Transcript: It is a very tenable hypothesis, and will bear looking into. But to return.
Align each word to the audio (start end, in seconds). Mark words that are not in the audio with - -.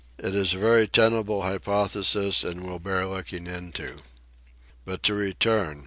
It 0.17 0.33
is 0.33 0.55
a 0.55 0.57
very 0.57 0.87
tenable 0.87 1.43
hypothesis, 1.43 2.43
and 2.43 2.65
will 2.65 2.79
bear 2.79 3.05
looking 3.05 3.45
into. 3.45 3.97
But 4.83 5.03
to 5.03 5.13
return. 5.13 5.79